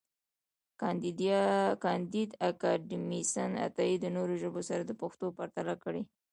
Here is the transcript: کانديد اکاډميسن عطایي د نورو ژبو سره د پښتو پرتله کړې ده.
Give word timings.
کانديد 1.83 2.31
اکاډميسن 2.49 3.51
عطایي 3.67 3.95
د 3.99 4.05
نورو 4.15 4.33
ژبو 4.41 4.61
سره 4.69 4.81
د 4.85 4.91
پښتو 5.01 5.25
پرتله 5.37 5.75
کړې 5.83 6.01
ده. 6.05 6.11